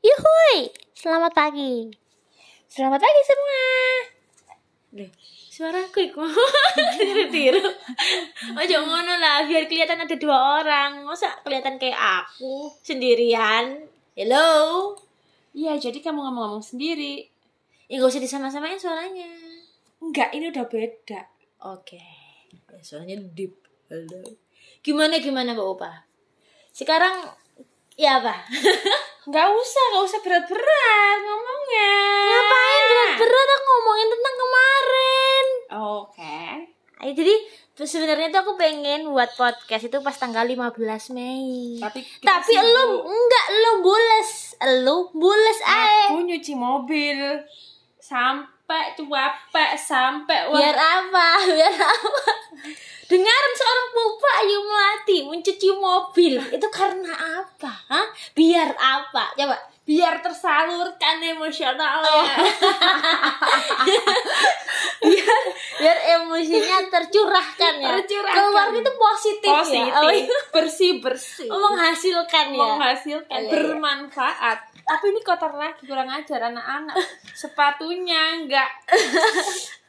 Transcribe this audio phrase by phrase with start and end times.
[0.00, 1.92] Yuhui, selamat pagi.
[2.72, 3.64] Selamat pagi semua.
[4.96, 5.12] Loh,
[5.52, 6.24] suaraku iku
[6.96, 7.60] tiru-tiru.
[8.56, 11.04] Ojo ngono lah, biar kelihatan ada dua orang.
[11.04, 13.84] Masa kelihatan kayak aku sendirian?
[14.16, 14.96] Hello.
[15.52, 17.28] Iya, jadi kamu ngomong-ngomong sendiri.
[17.92, 19.28] Ya gak usah disama-samain suaranya.
[20.00, 21.28] Enggak, ini udah beda.
[21.76, 22.00] Oke.
[22.72, 23.52] Ya, Suaranya deep.
[23.92, 24.24] Halo.
[24.80, 26.08] Gimana gimana Mbak Opa?
[26.72, 27.36] Sekarang
[28.00, 28.48] ya apa?
[29.28, 31.92] Enggak usah, enggak usah berat-berat ngomongnya.
[32.30, 35.44] Ngapain berat-berat aku ngomongin tentang kemarin.
[36.00, 36.40] Oke.
[37.00, 37.34] Ay, jadi
[37.80, 41.80] sebenarnya tuh aku pengen buat podcast itu pas tanggal 15 Mei.
[41.80, 44.30] Tapi Tapi lu enggak lu bules,
[44.84, 46.12] lu bules ae.
[46.12, 47.40] Aku nyuci mobil
[47.96, 50.54] sampai capek sampai wah.
[50.54, 51.26] Biar apa?
[51.58, 52.30] Biar apa?
[53.10, 57.72] Dengaran seorang pupa Ayu Melati mencuci mobil itu karena apa?
[57.90, 58.06] Hah?
[58.38, 59.34] Biar apa?
[59.34, 59.58] Coba.
[59.90, 62.14] Biar tersalurkan emosionalnya.
[62.14, 62.22] Oh.
[65.10, 65.38] biar
[65.82, 67.98] biar emosinya tercurahkan ya.
[67.98, 68.38] Tercurahkan.
[68.38, 69.98] Keluar itu positif, Positif, ya.
[69.98, 70.38] Oh, iya.
[70.54, 71.50] bersih-bersih.
[71.50, 72.58] Oh, menghasilkan ya.
[72.62, 73.50] menghasilkan Oh, iya, iya.
[73.50, 74.58] bermanfaat.
[74.86, 76.94] Tapi ini kotor lagi kurang ajar anak-anak.
[77.34, 78.70] Sepatunya enggak.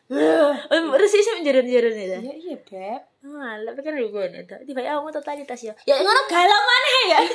[0.92, 2.18] Bersih sih menjeron-jeron itu.
[2.20, 3.02] Iya iya, Beb.
[3.22, 4.44] Ah, tapi kan lu gue nih.
[4.66, 5.74] Tiba ya kamu totalitas ya.
[5.86, 7.20] Ya ngono galau mana ya?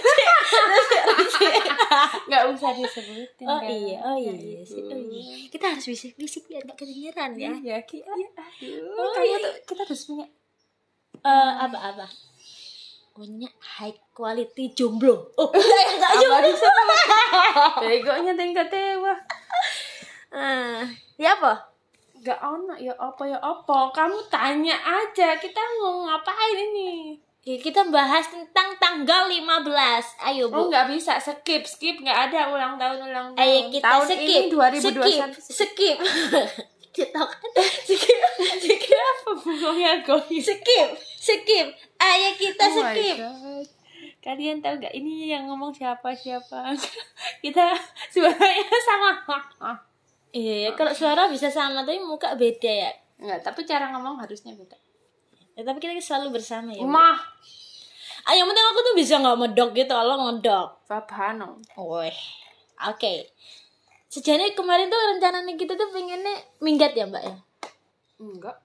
[2.26, 3.46] Enggak usah disebutin.
[3.46, 4.82] Oh iya, oh iya sih.
[4.82, 4.92] gitu.
[4.92, 5.46] Oh iya.
[5.48, 7.52] Kita harus bisik-bisik biar gak kedengeran ya.
[7.62, 8.02] Iya, Ki.
[8.02, 8.28] Aduh,
[8.98, 9.36] Oh, kamu iya.
[9.40, 10.26] tuh kita harus punya
[11.26, 12.06] Eh apa-apa?
[13.16, 13.48] Punya
[13.80, 15.32] high quality jomblo.
[15.40, 16.96] Oh, enggak jomblo.
[17.82, 18.68] begonya tingkat
[19.00, 19.18] wah.
[20.34, 20.82] Ah,
[21.16, 21.75] ya apa?
[22.26, 23.94] Gak ono ya apa ya apa.
[23.94, 27.22] Kamu tanya aja kita mau ngapain ini.
[27.46, 29.62] Ya, kita bahas tentang tanggal 15.
[30.18, 30.58] Ayo, Bu.
[30.58, 33.46] Oh nggak bisa skip skip nggak ada ulang tahun ulang tahun.
[33.46, 34.18] Ayo kita tahun skip.
[34.18, 35.38] ini 2021.
[35.38, 35.54] Skip.
[35.54, 35.96] Skip.
[36.96, 37.50] Kita kan
[37.84, 38.20] skip.
[38.56, 38.96] Skip.
[38.96, 40.40] apa bunganya gois?
[40.40, 40.88] Skip.
[40.96, 41.68] Skip.
[42.00, 43.16] Ayo kita Oh skip.
[44.24, 46.72] Kalian tahu nggak ini yang ngomong siapa siapa?
[47.44, 47.76] kita
[48.10, 49.12] suaranya sama.
[50.36, 52.92] Iya, ya, kalau suara bisa sama tapi muka beda ya.
[53.16, 54.76] Enggak, tapi cara ngomong harusnya beda.
[55.56, 56.84] Ya, tapi kita selalu bersama ya.
[56.84, 57.16] Mah,
[58.26, 60.82] Ah, yang penting aku tuh bisa nggak medok gitu, Allah medok.
[60.90, 61.62] Fabhano.
[61.78, 62.18] Wih,
[62.90, 63.12] oke.
[64.10, 67.38] Sejane kemarin tuh rencananya kita tuh pengennya minggat ya mbak ya.
[68.18, 68.56] Enggak.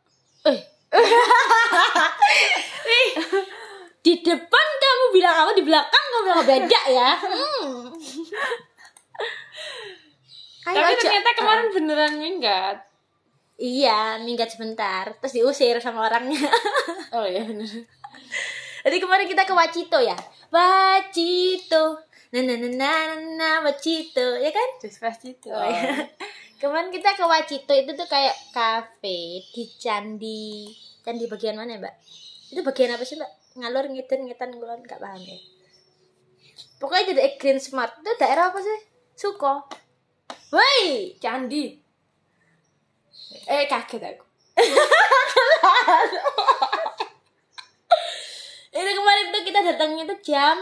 [0.50, 0.60] Eh.
[4.02, 7.12] Di depan kamu bilang apa, di belakang kamu bilang beda ya.
[7.22, 7.86] Hmm.
[10.72, 11.04] Ayo tapi aja.
[11.04, 12.78] ternyata kemarin beneran minggat.
[13.62, 16.40] Iya, minggat sebentar, terus diusir sama orangnya.
[17.12, 17.68] Oh iya bener.
[18.88, 20.16] Jadi kemarin kita ke Wacito ya.
[20.48, 22.00] Wacito.
[22.32, 24.70] Nah, nah, nah, nah, nah, Wacito, ya kan?
[24.80, 25.52] Despacito.
[25.52, 26.08] Oh, iya.
[26.64, 30.72] Kemarin kita ke Wacito itu tuh kayak kafe di candi.
[31.04, 31.96] Candi bagian mana ya, Mbak?
[32.56, 33.32] Itu bagian apa sih, Mbak?
[33.60, 35.38] Ngalur ngidin ngetan ngulon nggak paham ya.
[36.80, 38.00] Pokoknya jadi Green Smart.
[38.00, 38.80] Itu daerah apa sih?
[39.20, 39.68] Suko.
[40.50, 40.82] Woi,
[41.18, 41.76] Candi.
[43.48, 44.26] Eh kaget aku.
[48.72, 50.58] itu kemarin tuh kita datangnya tuh jam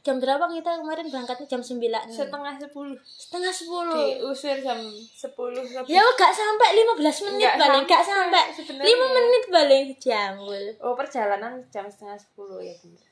[0.00, 1.76] jam berapa kita kemarin berangkatnya jam 9
[2.08, 2.96] Setengah sepuluh.
[2.96, 4.78] setengah sepuluh Diusir jam
[5.12, 5.90] sepuluh lebih.
[5.90, 8.44] ya gak sampai 15 menit Nggak paling gak sampai.
[8.54, 13.09] 5 menit paling jambul Oh perjalanan jam setengah sepuluh ya bener.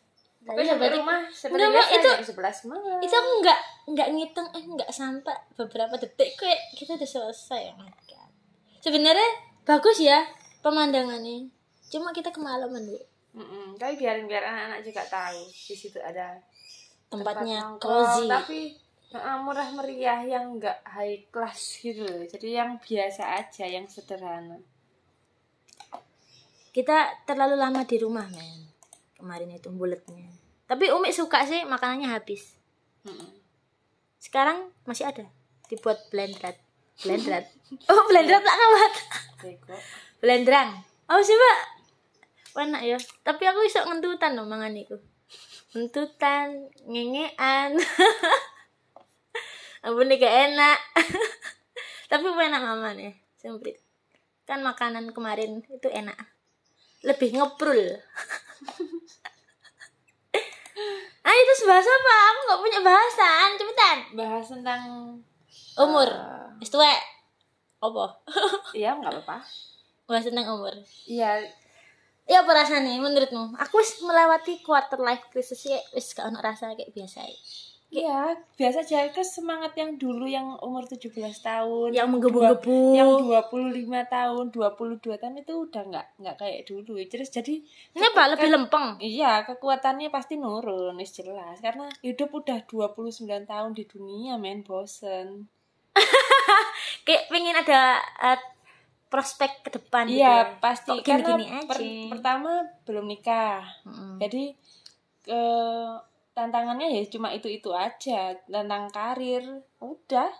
[0.49, 2.99] Tapi Iya, sampai rumah Enggak, sebenarnya Mbak, itu itu- jam sebelas malam.
[2.99, 7.77] itu aku nggak nggak ngitung eh nggak sampai beberapa detik kayak kita udah selesai oh
[7.79, 8.31] my God.
[8.81, 9.29] sebenarnya
[9.63, 10.25] bagus ya
[10.59, 11.53] pemandangannya
[11.87, 12.97] cuma kita kemalaman bu
[13.31, 16.41] Mm-mm, Tapi biarin biar anak-anak juga tahu di situ ada
[17.07, 18.59] tempatnya tempat cozy tapi
[19.11, 22.25] uh, murah meriah yang enggak high class gitu loh.
[22.25, 24.57] Jadi yang biasa aja, yang sederhana.
[26.71, 26.95] kita
[27.25, 28.69] terlalu lama di rumah men
[29.15, 30.31] kemarin itu bulatnya
[30.69, 32.61] tapi Umi suka sih makanannya habis.
[34.21, 35.25] Sekarang masih ada.
[35.67, 36.69] Dibuat blendrat
[36.99, 37.47] blendrat
[37.91, 38.93] oh blendrat lah kawat.
[40.19, 40.70] Blendrang
[41.11, 41.59] oh sih mbak
[42.59, 42.99] enak ya.
[43.23, 44.99] Tapi aku bisa ngentutan loh mangan iku
[45.76, 47.79] ngentutan ngengean.
[49.87, 50.79] Ampun gak enak.
[52.11, 53.79] Tapi enak mama nih semprit
[54.43, 56.19] kan makanan kemarin itu enak.
[57.06, 58.03] Lebih ngeprul
[61.21, 64.83] ah itu bahasa apa aku nggak punya bahasan cepetan Bahas tentang
[65.77, 66.47] umur Eh.
[66.59, 66.99] wis tuwek
[67.79, 68.05] apa
[68.79, 69.39] Iya, nggak apa-apa.
[70.05, 71.47] bahas tentang umur Iya,
[72.29, 73.57] Ya apa rasanya menurutmu?
[73.57, 77.25] Aku melewati quarter life crisis ya wis gak ono rasa kayak biasa.
[77.25, 77.33] ya.
[77.88, 81.08] Iya, biasa aja ke semangat yang dulu yang umur 17
[81.40, 87.00] tahun, yang menggebu-gebu yang 25 tahun, 22 tahun itu udah nggak nggak kayak dulu.
[87.08, 91.64] Terus jadi ini apa lebih lempeng iya, kekuatannya pasti nurun, wis jelas.
[91.64, 95.49] Karena hidup udah 29 tahun di dunia, men bosen.
[97.08, 98.41] kayak pengen ada eh,
[99.08, 100.61] prospek ke depan gitu Iya, ya.
[100.61, 102.50] pasti Kok karena gini-gini aja per- pertama
[102.84, 103.64] belum nikah.
[103.88, 104.20] Mm-mm.
[104.20, 104.44] Jadi
[105.32, 105.93] eh,
[106.38, 109.43] tantangannya ya cuma itu-itu aja, tentang karir.
[109.79, 110.31] Udah.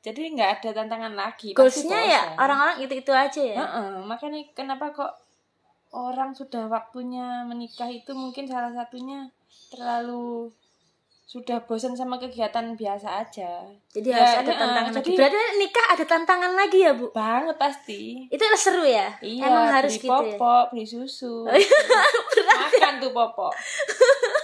[0.00, 1.54] Jadi nggak ada tantangan lagi.
[1.54, 5.12] goalsnya ya orang-orang itu itu aja ya Heeh, makanya kenapa kok
[5.90, 9.32] orang sudah waktunya menikah itu mungkin salah satunya
[9.70, 10.52] terlalu
[11.24, 13.64] sudah bosan sama kegiatan biasa aja.
[13.88, 17.06] jadi Ya, harus ada heeh, tantangan lagi jadi- berarti nikah ada tantangan lagi ya bu
[17.10, 18.00] Banget pasti.
[18.28, 20.36] itu seru ya Iya, emang harus beli gitu ya?
[20.36, 21.48] popok, beli susu.
[22.52, 23.52] Makan tuh popok.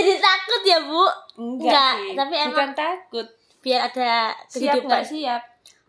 [0.00, 1.04] jadi takut ya bu
[1.34, 2.12] Enggak, Enggak, sih.
[2.14, 3.26] tapi emang- bukan takut.
[3.58, 4.10] biar ada
[4.44, 5.42] Siap kehidupan nggak siap?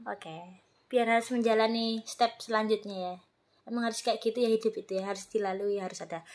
[0.03, 0.37] oke
[0.85, 3.15] biar harus menjalani step selanjutnya ya
[3.63, 6.25] emang harus kayak gitu ya hidup itu ya harus dilalui harus ada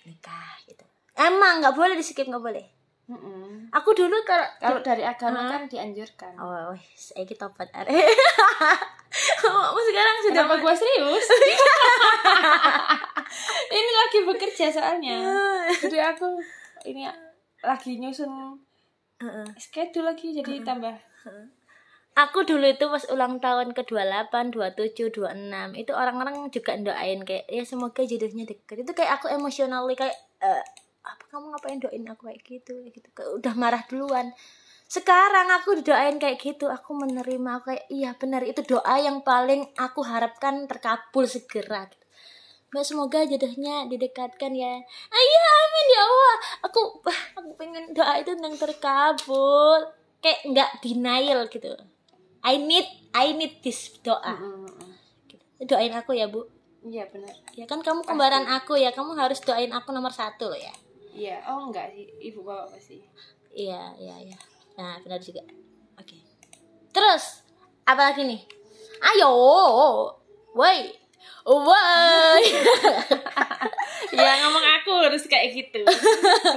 [0.00, 2.66] nikah gitu emang nggak boleh di skip nggak boleh
[3.06, 3.66] Mm-mm.
[3.68, 6.30] aku dulu kalau Kalau dari agama kan dianjurkan.
[6.36, 7.90] oh wis, saya kita tobat are
[9.36, 11.26] kamu sekarang sudah Kenapa gua serius?
[13.72, 15.18] ini lagi bekerja soalnya.
[15.82, 16.38] Jadi aku
[16.88, 17.08] ini
[17.60, 18.56] lagi nyusun
[19.20, 19.48] Heeh.
[19.60, 20.96] schedule lagi jadi tambah
[22.18, 27.46] Aku dulu itu pas ulang tahun ke 28, 27, 26 Itu orang-orang juga doain kayak
[27.46, 30.64] Ya semoga jodohnya deket Itu kayak aku emosional kayak eh,
[31.06, 33.08] Apa kamu ngapain doain aku kayak gitu, kayak gitu.
[33.14, 34.34] Kayak Udah marah duluan
[34.90, 39.70] Sekarang aku didoain kayak gitu Aku menerima aku kayak Iya benar itu doa yang paling
[39.78, 42.04] aku harapkan terkabul segera gitu.
[42.70, 44.78] Mbak semoga jodohnya didekatkan ya
[45.10, 46.36] Ayah amin ya Allah
[46.70, 46.80] Aku
[47.34, 49.90] aku pengen doa itu yang terkabul
[50.22, 51.74] Kayak nggak denial gitu
[52.40, 54.32] I need I need this doa.
[54.32, 55.66] Mm-mm.
[55.66, 56.48] Doain aku ya, Bu.
[56.80, 57.36] Iya benar.
[57.52, 60.72] Ya kan kamu kembaran aku ya, kamu harus doain aku nomor satu loh ya.
[61.12, 63.04] Iya, oh enggak sih, ibu bapak pasti.
[63.52, 64.38] Iya, iya, iya.
[64.80, 65.44] Nah, benar juga.
[66.00, 66.16] Oke.
[66.94, 67.44] Terus
[67.84, 68.40] apa lagi nih?
[69.04, 69.32] Ayo.
[70.56, 70.96] Woi.
[71.44, 72.44] Woi.
[74.16, 75.80] ya ngomong aku harus kayak gitu.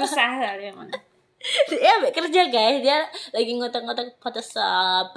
[0.03, 0.91] Susah kali emang.
[1.67, 3.03] dia kerja guys, dia
[3.35, 5.15] lagi ngotak-ngotak Photoshop.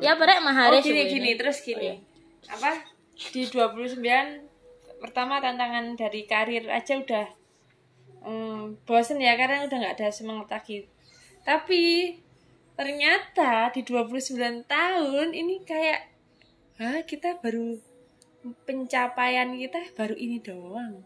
[0.00, 1.12] Ya pada Oh hari gini sebenarnya.
[1.12, 1.90] gini terus gini.
[2.48, 2.72] Apa?
[3.16, 4.00] Di 29
[5.00, 7.26] pertama tantangan dari karir aja udah
[8.24, 10.88] hmm, bosen ya karena udah nggak ada semangat lagi.
[11.44, 12.16] Tapi
[12.76, 16.16] ternyata di 29 tahun ini kayak
[16.76, 17.80] Hah, kita baru
[18.68, 21.02] pencapaian kita baru ini doang.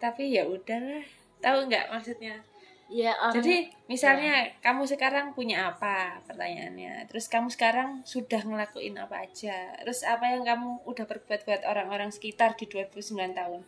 [0.00, 1.04] Tapi ya udahlah.
[1.42, 2.40] Tahu nggak maksudnya?
[2.86, 9.26] Ya, orang Jadi misalnya kamu sekarang punya apa pertanyaannya, terus kamu sekarang sudah ngelakuin apa
[9.26, 13.66] aja, terus apa yang kamu udah perbuat buat orang-orang sekitar di 29 tahun.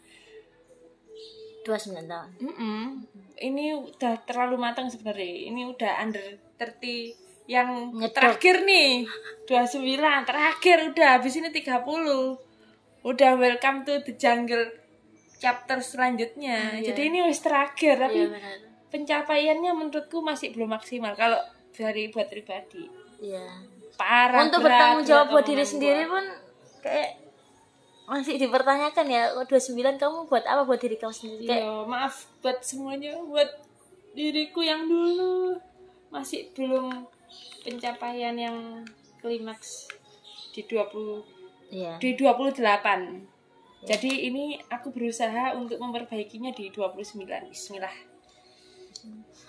[1.66, 2.30] 29 tahun.
[2.38, 2.82] Mm-mm.
[3.42, 5.50] Ini udah terlalu matang sebenarnya.
[5.50, 8.36] Ini udah under 30 yang Ngetruk.
[8.36, 9.08] terakhir nih
[9.48, 9.96] 29
[10.28, 11.80] terakhir udah habis ini 30
[13.02, 14.68] udah welcome to the jungle
[15.40, 16.92] chapter selanjutnya Iya.
[16.92, 21.40] jadi ini wis terakhir tapi Iya, pencapaiannya menurutku masih belum maksimal kalau
[21.72, 22.84] dari buat pribadi
[23.18, 23.48] Iya.
[23.96, 26.24] parah untuk berat, bertanggung jawab buat diri sendiri pun
[26.78, 27.16] kayak
[28.04, 32.28] masih dipertanyakan ya oh, 29 kamu buat apa buat diri kamu sendiri kayak Iya, maaf
[32.40, 33.48] buat semuanya buat
[34.12, 35.56] diriku yang dulu
[36.08, 37.08] masih belum
[37.64, 38.56] pencapaian yang
[39.20, 39.88] klimaks
[40.54, 41.96] di 20 iya.
[41.98, 42.58] di 28
[43.78, 47.14] jadi ini aku berusaha untuk memperbaikinya di 29
[47.46, 47.94] Bismillah.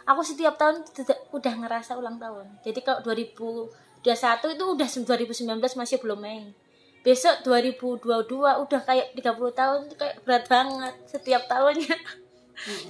[0.06, 0.86] Aku setiap tahun
[1.34, 2.46] udah ngerasa ulang tahun.
[2.62, 6.54] Jadi kalau 2021 itu udah 2019 masih belum main
[7.00, 11.96] besok 2022 udah kayak 30 tahun kayak berat banget setiap tahunnya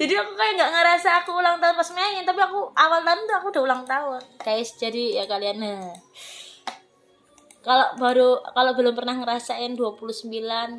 [0.01, 3.35] jadi aku kayak nggak ngerasa aku ulang tahun pas main tapi aku awal tahun tuh
[3.37, 4.21] aku udah ulang tahun.
[4.41, 5.93] Guys jadi ya kalian nah
[7.59, 10.31] kalau baru kalau belum pernah ngerasain 29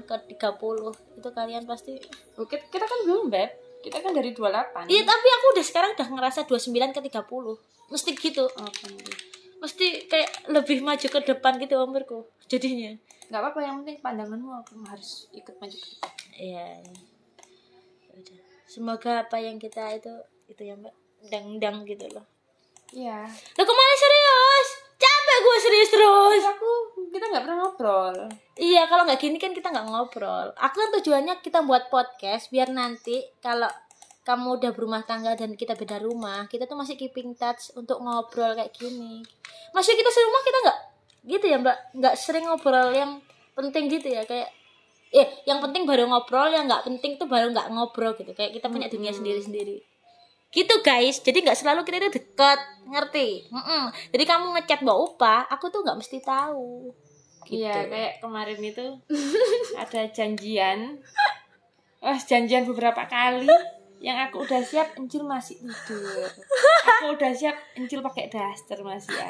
[0.08, 2.00] ke 30 itu kalian pasti
[2.40, 3.52] Oke, kita kan belum beb.
[3.84, 8.10] Kita kan dari 28 Iya tapi aku udah sekarang udah ngerasa 29 ke 30 Mesti
[8.16, 8.44] gitu.
[8.48, 8.90] Oke.
[9.60, 12.96] Mesti kayak lebih maju ke depan gitu umurku Jadinya.
[13.28, 16.12] Nggak apa-apa yang penting pandanganmu aku harus ikut maju ke depan.
[16.34, 16.96] Iya iya.
[18.16, 18.49] Udah.
[18.70, 20.14] Semoga apa yang kita itu
[20.46, 20.94] Itu ya mbak.
[21.26, 22.22] Dang-dang gitu loh.
[22.94, 23.26] Iya.
[23.26, 24.68] Lo ke mana serius?
[24.94, 26.38] Capek gue serius terus.
[26.38, 26.70] Terus aku
[27.10, 28.16] kita nggak pernah ngobrol.
[28.54, 30.54] Iya kalau nggak gini kan kita nggak ngobrol.
[30.54, 33.70] Aku kan tujuannya kita buat podcast Biar nanti kalau
[34.22, 38.54] kamu udah berumah tangga dan kita beda rumah kita tuh masih keeping touch untuk ngobrol
[38.54, 39.26] kayak gini.
[39.74, 40.78] Masih kita serumah kita nggak
[41.26, 41.78] gitu ya mbak?
[41.98, 43.18] Nggak sering ngobrol yang
[43.58, 44.50] penting gitu ya kayak
[45.10, 48.70] eh yang penting baru ngobrol yang nggak penting tuh baru nggak ngobrol gitu kayak kita
[48.70, 49.76] punya dunia sendiri sendiri
[50.50, 53.90] gitu guys jadi nggak selalu kita itu dekat ngerti Mm-mm.
[54.14, 56.94] jadi kamu ngechat mbak Upa aku tuh nggak mesti tahu
[57.50, 57.66] gitu.
[57.66, 58.86] Iya, kayak kemarin itu
[59.82, 61.02] ada janjian.
[62.00, 63.50] Oh, janjian beberapa kali
[64.00, 66.30] yang aku udah siap Encil masih tidur.
[66.96, 69.28] Aku udah siap Encil pakai daster masih ya.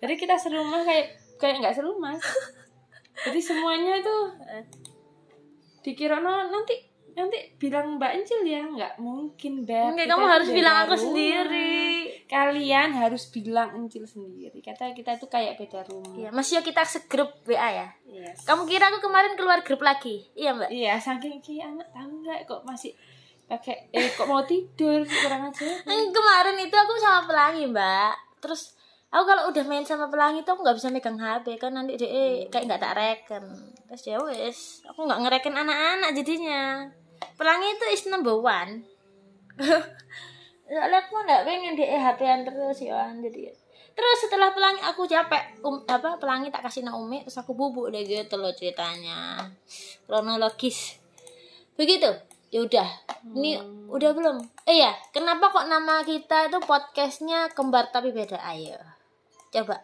[0.00, 2.16] Jadi kita serumah kayak kayak nggak serumah.
[3.28, 4.16] Jadi semuanya itu
[4.48, 4.64] eh,
[5.80, 6.74] dikira no, nanti
[7.12, 11.02] nanti bilang Mbak Encil ya nggak mungkin Beb Enggak, kamu tuh harus bilang aku rumah.
[11.02, 11.74] sendiri.
[12.30, 17.34] kalian harus bilang Encil sendiri kata kita tuh kayak beda rumah Iya, masih kita segrup
[17.42, 17.88] WA ya.
[18.06, 18.46] Yes.
[18.46, 20.30] Kamu kira aku kemarin keluar grup lagi?
[20.38, 20.70] Iya, Mbak.
[20.70, 22.94] Iya, saking ki anak tahu nggak kok masih
[23.48, 25.64] pakai eh kok mau tidur kurang aja.
[26.16, 28.14] Kemarin itu aku sama Pelangi, Mbak.
[28.44, 28.76] Terus
[29.08, 32.44] aku kalau udah main sama Pelangi tuh aku nggak bisa megang HP kan nanti dia
[32.48, 33.44] kayak nggak tak reken.
[33.88, 36.86] Terus ya wes, aku nggak ngereken anak-anak jadinya.
[37.40, 38.84] Pelangi itu is number one.
[40.68, 43.56] Soalnya aku nggak pengen dia HP-an terus ya jadi
[43.98, 48.06] Terus setelah pelangi aku capek, um, apa pelangi tak kasih Naomi, terus aku bubuk deh
[48.06, 49.50] gitu loh ceritanya,
[50.06, 51.02] kronologis.
[51.74, 52.06] Begitu.
[52.54, 52.86] Ya udah.
[53.26, 53.58] Ini
[53.90, 54.38] udah belum?
[54.70, 58.38] Eh ya, kenapa kok nama kita itu podcastnya kembar tapi beda?
[58.38, 58.78] Ayo,
[59.52, 59.82] coba.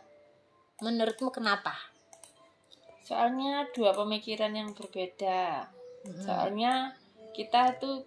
[0.83, 1.73] Menurutmu kenapa?
[3.05, 5.69] Soalnya dua pemikiran yang berbeda.
[6.25, 6.97] Soalnya
[7.37, 8.05] kita tuh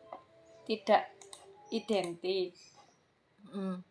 [0.66, 1.10] tidak
[1.74, 2.54] identik.
[3.54, 3.82] Mm,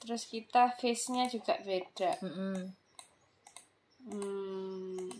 [0.00, 2.16] Terus kita face-nya juga beda.
[2.20, 2.62] mm, mm.
[4.00, 5.10] Hmm.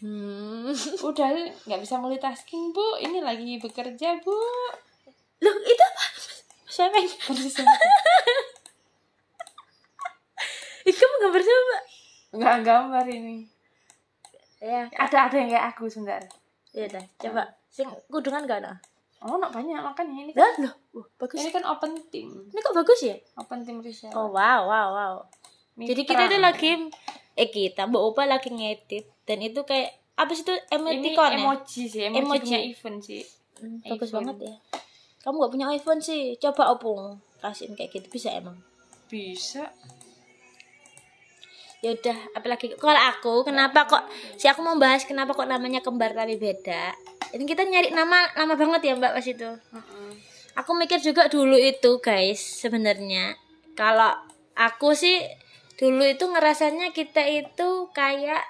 [0.00, 0.72] Hmm.
[1.04, 1.28] Udah
[1.66, 3.02] nggak bisa multitasking bu.
[3.04, 4.38] Ini lagi bekerja bu.
[5.40, 6.04] Loh, itu apa?
[6.70, 7.10] Siapa yang
[10.88, 11.82] Ih, kamu gambar siapa, Mbak?
[12.32, 13.36] Nggak gambar ini.
[14.58, 16.20] Ya, Ada ada yang kayak aku sebentar.
[16.70, 17.42] ya udah, coba.
[17.66, 18.76] Sing kudungan gak ada?
[19.20, 20.32] Oh, nak banyak makanya ini.
[20.32, 20.74] Lah, loh.
[21.16, 21.38] Bagus.
[21.38, 22.28] Ini kan open team.
[22.46, 23.16] Ini kok bagus ya?
[23.36, 24.12] Open team reseller.
[24.12, 25.14] Oh, wow, wow, wow.
[25.76, 26.28] Jadi kita Mitra.
[26.28, 26.70] itu lagi
[27.34, 30.76] eh kita Mbak Opa lagi ngedit dan itu kayak apa sih itu ini
[31.14, 31.38] emoticon ya?
[31.38, 32.40] emoji sih, emoji, Emoji.
[32.42, 33.22] punya event sih.
[33.56, 34.16] Hmm, bagus iPhone.
[34.28, 34.54] banget ya.
[35.20, 36.20] Kamu gak punya iPhone sih?
[36.36, 37.00] Coba opung
[37.38, 38.60] kasihin kayak gitu bisa emang.
[39.06, 39.72] Bisa.
[41.80, 44.04] Ya udah, apalagi kalau aku kenapa kok
[44.36, 46.92] si aku mau bahas kenapa kok namanya kembar tapi beda.
[47.32, 49.50] Ini kita nyari nama lama banget ya Mbak pas itu.
[50.60, 53.32] Aku mikir juga dulu itu guys sebenarnya
[53.80, 54.12] kalau
[54.52, 55.24] aku sih
[55.80, 58.44] dulu itu ngerasanya kita itu kayak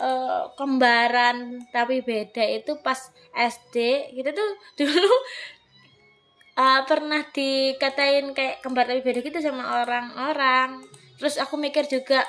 [0.00, 2.96] eh, kembaran tapi beda itu pas
[3.36, 5.12] SD kita tuh dulu
[6.56, 10.80] eh, pernah dikatain kayak kembar tapi beda gitu sama orang-orang
[11.20, 12.24] terus aku mikir juga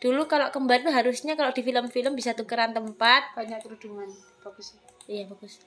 [0.00, 4.08] dulu kalau kembar tuh harusnya kalau di film-film bisa tukeran tempat Banyak kerudungan.
[4.40, 4.72] Bagus.
[5.04, 5.60] Iya bagus.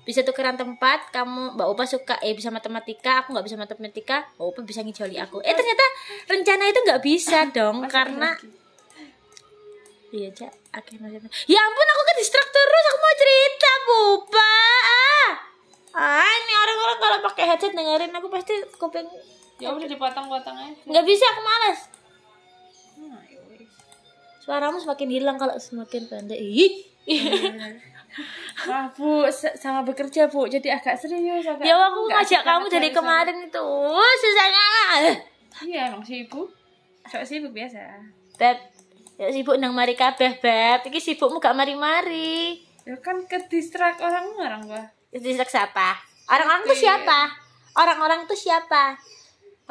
[0.00, 4.46] Bisa tukeran tempat, kamu Mbak Opa suka eh bisa matematika, aku nggak bisa matematika, Mbak
[4.46, 5.40] Opa bisa ngijoli aku.
[5.40, 5.84] Eh ternyata
[6.26, 8.48] rencana itu nggak bisa dong Masih karena lagi.
[10.10, 14.52] iya cak akhirnya Ya ampun aku ke distrak terus, aku mau cerita Bopa.
[14.82, 15.30] Ah,
[15.94, 19.06] ah ini orang-orang kalau pakai headset dengerin aku pasti kuping
[19.56, 20.80] Ya udah dipotong-potong aja.
[20.82, 21.80] nggak bisa aku males.
[24.50, 26.34] Suaramu semakin hilang kalau semakin pendek.
[26.34, 26.82] Ih.
[28.66, 30.50] Wah, Bu, se- sama bekerja, Bu.
[30.50, 33.62] Jadi agak serius, agak Ya aku ngajak kamu dari kemarin itu.
[33.62, 34.66] Uh, susahnya.
[35.62, 36.50] Iya, emang sibuk.
[37.06, 37.78] Sok sibuk biasa.
[38.42, 38.58] Beb,
[39.22, 40.82] ya sibuk nang mari kabeh, Beb.
[40.90, 42.58] Iki sibukmu gak mari-mari.
[42.82, 44.86] Ya kan ke distrak orang-orang, Bah.
[45.14, 45.94] Itu siapa?
[46.26, 47.30] Orang-orang itu siapa?
[47.78, 48.98] Orang-orang itu siapa?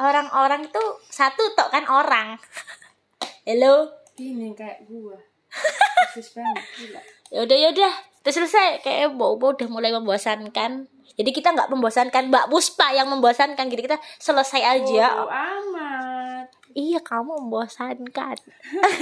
[0.00, 0.82] Orang-orang itu
[1.12, 2.40] satu tok kan orang.
[3.44, 3.99] Hello.
[4.20, 5.16] Ini kayak gua.
[6.12, 7.00] Khusus banget, gila.
[7.32, 7.92] Ya udah ya udah.
[8.20, 8.84] Udah selesai.
[8.84, 10.92] Kayak Bobo udah mulai membosankan.
[11.16, 13.66] Jadi kita nggak membosankan Mbak Puspa yang membosankan.
[13.72, 15.24] Jadi kita selesai aja.
[15.24, 16.46] Bodo amat.
[16.76, 18.36] Iya kamu membosankan.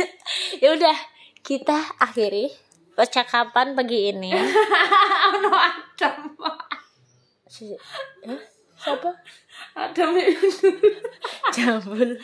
[0.63, 0.97] ya udah
[1.43, 2.55] kita akhiri
[2.95, 4.31] percakapan pagi ini.
[5.99, 6.39] Adam.
[8.79, 9.11] Si- Siapa?
[9.75, 10.15] Adam.
[11.55, 12.15] Jambul.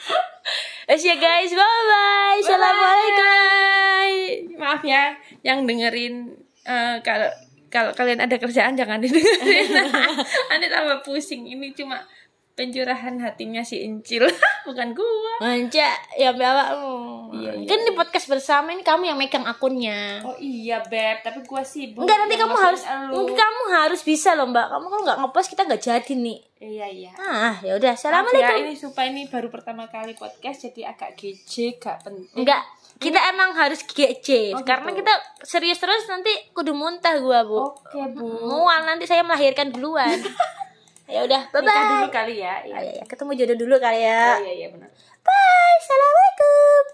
[0.87, 2.39] Wes ya guys, bye bye.
[2.39, 4.55] Assalamualaikum.
[4.55, 6.31] Maaf ya yang dengerin
[6.63, 7.27] eh, kalau
[7.67, 9.67] kalau kalian ada kerjaan jangan didengerin.
[10.51, 11.43] Nanti tambah pusing.
[11.43, 11.99] Ini cuma
[12.55, 14.25] pencurahan hatinya si Incil
[14.67, 17.35] bukan gua Manja ya bawakmu.
[17.35, 20.23] Iya, iya, Kan di podcast bersama ini kamu yang megang akunnya.
[20.23, 24.47] oh iya beb tapi gua sibuk Enggak nanti kamu harus mungkin kamu harus bisa loh
[24.47, 24.67] mbak.
[24.69, 26.39] Kamu kalau nggak ngepost kita nggak jadi nih.
[26.57, 27.91] iya iya Ah ya udah.
[27.91, 28.57] Ya, Assalamualaikum.
[28.63, 32.63] ini supaya ini baru pertama kali podcast jadi agak gece gak penting Enggak.
[32.95, 35.03] Kita emang harus GC Oh, karena gitu.
[35.03, 37.59] kita serius terus nanti kudu muntah gua bu.
[37.59, 40.15] oke bu Mual nanti saya melahirkan duluan.
[41.05, 41.43] ya udah.
[41.53, 41.91] Bye nikah bye.
[41.93, 44.41] dulu kali ya Ayo, ya, ketemu jodoh dulu kali ya.
[44.41, 44.89] Oh, iya iya benar
[45.25, 45.75] Bye.
[45.81, 46.94] Assalamualaikum.